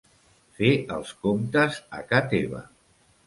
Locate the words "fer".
0.59-0.69